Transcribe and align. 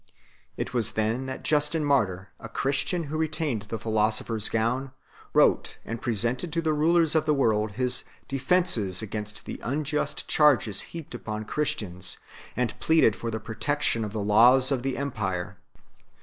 It 0.57 0.73
was 0.73 0.93
then 0.93 1.27
that 1.27 1.43
Justin 1.43 1.85
Martyr, 1.85 2.31
a 2.39 2.49
Christian 2.49 3.03
who 3.03 3.19
retained 3.19 3.67
the 3.69 3.77
philosopher 3.77 4.37
s 4.37 4.49
gown, 4.49 4.93
wrote 5.31 5.77
and 5.85 6.01
presented 6.01 6.51
to 6.53 6.59
the 6.59 6.73
rulers 6.73 7.13
of 7.13 7.27
the 7.27 7.35
world 7.35 7.73
his" 7.73 8.03
De 8.27 8.39
fences" 8.39 9.03
against 9.03 9.45
the 9.45 9.59
unjust 9.61 10.27
charges 10.27 10.81
heaped 10.81 11.13
upon 11.13 11.45
Christians, 11.45 12.17
and 12.57 12.73
pleaded 12.79 13.15
for 13.15 13.29
the 13.29 13.39
protection 13.39 14.03
of 14.03 14.11
the 14.11 14.23
laws 14.23 14.71
of 14.71 14.81
the 14.81 14.97
empire. 14.97 15.59